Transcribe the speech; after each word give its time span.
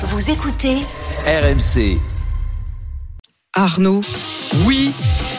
Vous 0.00 0.30
écoutez 0.30 0.76
RMC. 1.26 1.98
Arnaud. 3.52 4.00
Oui. 4.64 4.92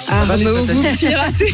Arnaud, 0.09 0.65
vous 0.65 0.83
piratez, 0.97 1.53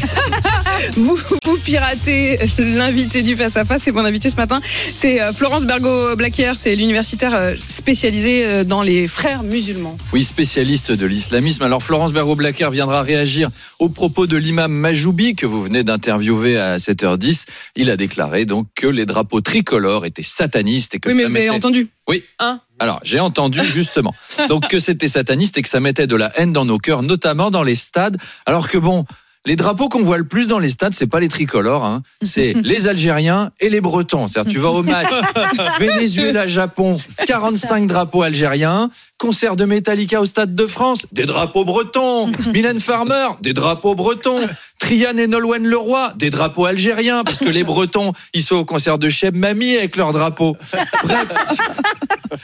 vous, 0.92 1.16
vous 1.44 1.58
piratez 1.58 2.38
l'invité 2.58 3.22
du 3.22 3.36
face 3.36 3.56
à 3.56 3.64
face. 3.64 3.86
Et 3.86 3.92
mon 3.92 4.04
invité 4.04 4.30
ce 4.30 4.36
matin, 4.36 4.60
c'est 4.94 5.22
euh, 5.22 5.32
Florence 5.32 5.66
Bergot-Blaquière. 5.66 6.54
C'est 6.54 6.74
l'universitaire 6.74 7.34
euh, 7.34 7.54
spécialisée 7.68 8.44
euh, 8.44 8.64
dans 8.64 8.82
les 8.82 9.08
frères 9.08 9.42
musulmans. 9.42 9.96
Oui, 10.12 10.24
spécialiste 10.24 10.92
de 10.92 11.06
l'islamisme. 11.06 11.62
Alors 11.62 11.82
Florence 11.82 12.12
Bergot-Blaquière 12.12 12.70
viendra 12.70 13.02
réagir 13.02 13.50
aux 13.78 13.88
propos 13.88 14.26
de 14.26 14.36
l'imam 14.36 14.72
Majoubi 14.72 15.34
que 15.34 15.46
vous 15.46 15.62
venez 15.62 15.82
d'interviewer 15.82 16.58
à 16.58 16.76
7h10. 16.76 17.44
Il 17.76 17.90
a 17.90 17.96
déclaré 17.96 18.44
donc 18.44 18.66
que 18.74 18.86
les 18.86 19.06
drapeaux 19.06 19.40
tricolores 19.40 20.06
étaient 20.06 20.22
satanistes 20.22 20.94
et 20.94 21.00
que 21.00 21.08
Oui, 21.08 21.14
mais 21.14 21.22
ça 21.24 21.28
vous 21.28 21.36
avez 21.36 21.50
entendu 21.50 21.88
Oui. 22.08 22.24
Hein 22.38 22.60
Alors, 22.78 23.00
j'ai 23.04 23.20
entendu 23.20 23.60
justement. 23.64 24.14
Donc 24.48 24.68
que 24.68 24.78
c'était 24.78 25.08
sataniste 25.08 25.58
et 25.58 25.62
que 25.62 25.68
ça 25.68 25.80
mettait 25.80 26.06
de 26.06 26.16
la 26.16 26.32
haine 26.38 26.52
dans 26.52 26.64
nos 26.64 26.78
cœurs, 26.78 27.02
notamment 27.02 27.50
dans 27.50 27.62
les 27.62 27.74
stades. 27.74 28.16
Alors 28.46 28.68
que 28.68 28.78
bon, 28.78 29.04
les 29.46 29.56
drapeaux 29.56 29.88
qu'on 29.88 30.02
voit 30.02 30.18
le 30.18 30.26
plus 30.26 30.48
dans 30.48 30.58
les 30.58 30.68
stades, 30.68 30.92
c'est 30.92 31.06
pas 31.06 31.20
les 31.20 31.28
tricolores, 31.28 31.84
hein. 31.84 32.02
c'est 32.22 32.52
les 32.62 32.88
Algériens 32.88 33.50
et 33.60 33.70
les 33.70 33.80
Bretons. 33.80 34.26
C'est-à-dire, 34.26 34.52
tu 34.52 34.58
vas 34.58 34.70
au 34.70 34.82
match 34.82 35.08
Venezuela-Japon, 35.80 36.98
45 37.26 37.86
drapeaux 37.86 38.22
algériens. 38.22 38.90
Concert 39.18 39.56
de 39.56 39.64
Metallica 39.64 40.20
au 40.20 40.26
Stade 40.26 40.54
de 40.54 40.66
France, 40.66 41.06
des 41.12 41.24
drapeaux 41.24 41.64
bretons. 41.64 42.30
Mylène 42.52 42.80
Farmer, 42.80 43.28
des 43.40 43.54
drapeaux 43.54 43.94
bretons. 43.94 44.40
Trian 44.78 45.16
et 45.16 45.26
Nolwenn 45.26 45.66
Leroy, 45.66 46.12
des 46.16 46.28
drapeaux 46.28 46.66
algériens, 46.66 47.24
parce 47.24 47.38
que 47.38 47.48
les 47.48 47.64
Bretons, 47.64 48.12
ils 48.34 48.42
sont 48.42 48.56
au 48.56 48.64
concert 48.66 48.98
de 48.98 49.08
Cheb 49.08 49.34
Mami 49.34 49.74
avec 49.74 49.96
leurs 49.96 50.12
drapeaux. 50.12 50.54
Bref. 51.02 51.26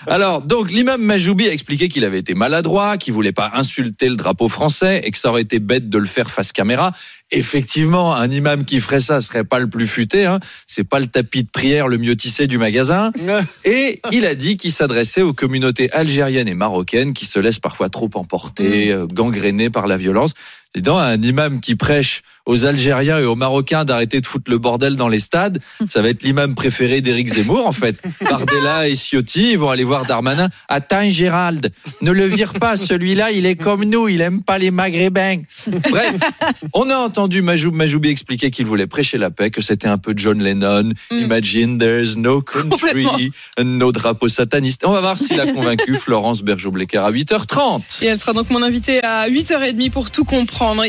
Alors, 0.06 0.42
donc, 0.42 0.70
l'imam 0.70 1.00
Majoubi 1.00 1.48
a 1.48 1.52
expliqué 1.52 1.88
qu'il 1.88 2.04
avait 2.04 2.18
été 2.18 2.34
maladroit, 2.34 2.96
qu'il 2.96 3.14
voulait 3.14 3.32
pas 3.32 3.50
insulter 3.54 4.08
le 4.08 4.16
drapeau 4.16 4.48
français 4.48 5.02
et 5.05 5.11
que 5.11 5.19
ça 5.19 5.30
aurait 5.30 5.42
été 5.42 5.58
bête 5.58 5.89
de 5.89 5.98
le 5.98 6.06
faire 6.06 6.30
face 6.30 6.52
caméra. 6.52 6.92
Effectivement, 7.34 8.14
un 8.14 8.30
imam 8.30 8.66
qui 8.66 8.78
ferait 8.78 9.00
ça 9.00 9.22
serait 9.22 9.44
pas 9.44 9.58
le 9.58 9.66
plus 9.66 9.86
futé, 9.86 10.27
hein. 10.27 10.38
C'est 10.66 10.84
pas 10.84 11.00
le 11.00 11.06
tapis 11.06 11.42
de 11.42 11.48
prière 11.48 11.89
le 11.89 11.97
mieux 11.97 12.14
tissé 12.14 12.47
du 12.47 12.58
magasin. 12.58 13.11
Et 13.64 14.00
il 14.12 14.27
a 14.27 14.34
dit 14.34 14.58
qu'il 14.58 14.70
s'adressait 14.70 15.22
aux 15.22 15.33
communautés 15.33 15.91
algériennes 15.92 16.48
et 16.48 16.55
marocaines 16.55 17.14
qui 17.14 17.24
se 17.24 17.39
laissent 17.39 17.58
parfois 17.58 17.89
trop 17.89 18.11
emporter, 18.14 18.92
euh, 18.92 19.06
gangrénées 19.06 19.70
par 19.70 19.86
la 19.86 19.97
violence. 19.97 20.34
Et 20.74 20.80
dans 20.80 20.97
un 20.97 21.20
imam 21.20 21.61
qui 21.61 21.74
prêche 21.74 22.22
aux 22.47 22.64
Algériens 22.64 23.19
et 23.19 23.24
aux 23.24 23.36
Marocains 23.36 23.84
d'arrêter 23.84 24.20
de 24.20 24.27
foutre 24.27 24.50
le 24.50 24.58
bordel 24.58 24.96
dans 24.96 25.08
les 25.08 25.19
stades, 25.19 25.58
ça 25.89 26.00
va 26.00 26.08
être 26.08 26.22
l'imam 26.22 26.55
préféré 26.55 27.00
d'Éric 27.02 27.34
Zemmour, 27.34 27.67
en 27.67 27.72
fait. 27.72 28.00
Bardella 28.30 28.89
et 28.89 28.94
Ciotti, 28.94 29.52
ils 29.52 29.58
vont 29.58 29.69
aller 29.69 29.84
voir 29.84 30.06
Darmanin. 30.06 30.48
Attends, 30.69 31.08
Gérald, 31.11 31.70
ne 32.00 32.11
le 32.11 32.24
vire 32.24 32.55
pas, 32.55 32.77
celui-là, 32.77 33.33
il 33.33 33.44
est 33.44 33.55
comme 33.55 33.84
nous, 33.84 34.08
il 34.08 34.22
aime 34.22 34.42
pas 34.42 34.58
les 34.58 34.70
maghrébins. 34.70 35.42
Bref, 35.91 36.14
on 36.72 36.89
a 36.89 36.96
entendu 36.96 37.22
Majoub 37.28 37.75
Majoubi 37.75 38.09
expliquer 38.09 38.51
qu'il 38.51 38.67
voulait 38.67 38.87
prêcher 38.87 39.19
la 39.19 39.31
paix, 39.31 39.51
que 39.51 39.61
c'était 39.61 39.89
un 39.89 39.98
peu 39.98 40.15
John 40.17 40.42
Lennon, 40.42 40.91
Imagine 41.11 41.79
there's 41.79 42.17
no 42.17 42.41
country, 42.41 43.33
no 43.62 43.92
drapeau 43.92 44.29
sataniste. 44.29 44.84
On 44.84 44.92
va 44.92 45.01
voir 45.01 45.19
s'il 45.19 45.41
a 45.41 45.53
convaincu 45.53 45.95
Florence 46.01 46.42
Bergeau-Blecker 46.42 46.98
à 46.98 47.11
8h30. 47.11 48.03
Et 48.03 48.06
elle 48.06 48.19
sera 48.19 48.33
donc 48.33 48.51
mon 48.51 48.62
invitée 48.62 49.03
à 49.05 49.29
8h30 49.29 49.91
pour 49.91 50.11
tout 50.11 50.25
comprendre. 50.25 50.81